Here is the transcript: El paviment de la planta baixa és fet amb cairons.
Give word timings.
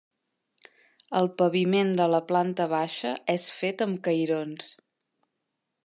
El 1.19 1.29
paviment 1.41 1.91
de 1.99 2.07
la 2.13 2.21
planta 2.31 2.67
baixa 2.73 3.13
és 3.35 3.47
fet 3.59 3.85
amb 3.89 4.01
cairons. 4.09 4.73